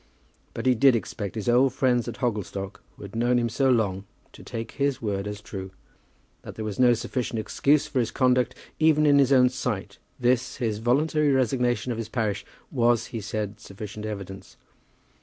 [0.55, 4.05] But he did expect his old friends at Hogglestock, who had known him so long,
[4.33, 5.69] to take his word as true.
[6.41, 10.55] That there was no sufficient excuse for his conduct, even in his own sight, this,
[10.55, 14.57] his voluntary resignation of his parish, was, he said, sufficient evidence.